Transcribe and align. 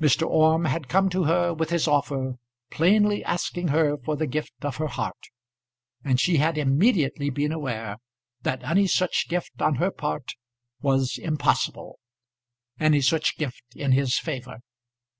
Mr. 0.00 0.24
Orme 0.28 0.66
had 0.66 0.86
come 0.86 1.10
to 1.10 1.24
her 1.24 1.52
with 1.52 1.70
his 1.70 1.88
offer, 1.88 2.34
plainly 2.70 3.24
asking 3.24 3.66
her 3.74 3.96
for 3.98 4.14
the 4.14 4.28
gift 4.28 4.52
of 4.62 4.76
her 4.76 4.86
heart, 4.86 5.18
and 6.04 6.20
she 6.20 6.36
had 6.36 6.56
immediately 6.56 7.28
been 7.28 7.50
aware 7.50 7.96
that 8.42 8.62
any 8.62 8.86
such 8.86 9.26
gift 9.28 9.60
on 9.60 9.74
her 9.74 9.90
part 9.90 10.34
was 10.80 11.18
impossible, 11.18 11.98
any 12.78 13.00
such 13.00 13.36
gift 13.36 13.64
in 13.74 13.90
his 13.90 14.16
favour. 14.16 14.60